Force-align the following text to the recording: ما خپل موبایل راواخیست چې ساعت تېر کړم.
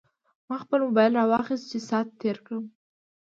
ما 0.47 0.55
خپل 0.63 0.79
موبایل 0.87 1.13
راواخیست 1.19 1.65
چې 1.71 1.77
ساعت 1.89 2.07
تېر 2.21 2.37
کړم. 2.45 2.65